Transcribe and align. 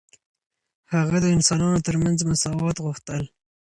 هغه 0.93 1.17
د 1.21 1.25
انسانانو 1.35 1.79
ترمنځ 1.87 2.17
مساوات 2.29 2.77
غوښتل. 2.85 3.23